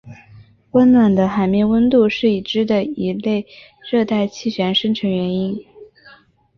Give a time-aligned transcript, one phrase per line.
[0.71, 3.45] 温暖的海面温度是已知的一类
[3.91, 5.63] 热带气旋生成原因。